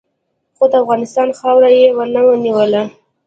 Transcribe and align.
خو 0.55 0.63
د 0.71 0.73
افغانستان 0.83 1.27
خاوره 1.39 1.69
یې 1.77 1.87
و 1.97 1.99
نه 2.13 2.21
نیوله. 2.45 2.83